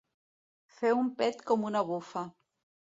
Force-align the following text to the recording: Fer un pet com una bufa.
Fer 0.79 0.91
un 1.03 1.13
pet 1.21 1.47
com 1.53 1.71
una 1.73 1.87
bufa. 1.93 2.27